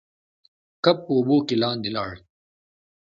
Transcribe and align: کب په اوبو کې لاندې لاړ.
کب 0.83 0.97
په 1.05 1.11
اوبو 1.17 1.37
کې 1.47 1.55
لاندې 1.63 1.89
لاړ. 1.95 2.11